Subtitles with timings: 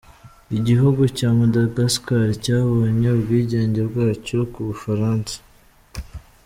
[0.57, 5.35] Iguhugu cya Madagascar cyabonye ubwigenge bwacyo ku Bufaransa.